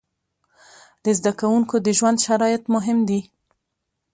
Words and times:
د 1.03 1.05
زده 1.17 1.31
کوونکو 1.39 1.75
د 1.85 1.87
ژوند 1.97 2.17
شرایط 2.25 2.63
مهم 2.75 2.99
دي. 3.09 3.21